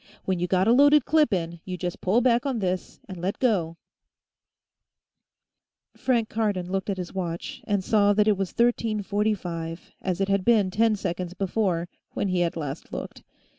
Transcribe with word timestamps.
When 0.25 0.39
you 0.39 0.47
got 0.47 0.67
a 0.67 0.71
loaded 0.73 1.05
clip 1.05 1.31
in, 1.31 1.59
you 1.63 1.77
just 1.77 2.01
pull 2.01 2.21
back 2.21 2.43
on 2.43 2.57
this 2.57 2.99
and 3.07 3.21
let 3.21 3.37
go 3.37 3.77
"Frank 5.95 6.27
Cardon 6.27 6.71
looked 6.71 6.89
at 6.89 6.97
his 6.97 7.13
watch, 7.13 7.61
and 7.67 7.83
saw 7.83 8.11
that 8.13 8.27
it 8.27 8.35
was 8.35 8.49
1345, 8.49 9.91
as 10.01 10.19
it 10.19 10.27
had 10.27 10.43
been 10.43 10.71
ten 10.71 10.95
seconds 10.95 11.35
before, 11.35 11.87
when 12.13 12.29
he 12.29 12.39
had 12.39 12.55
last 12.55 12.91
looked. 12.91 13.21